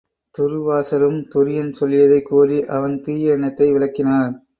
[0.37, 4.45] துர்வாசரும் துரியன் சொல்லியதைக் கூறி அவன் தீய எண்ணத்தை விளக்கினார்.